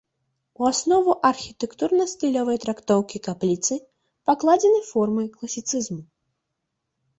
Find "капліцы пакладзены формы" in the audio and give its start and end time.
3.29-5.29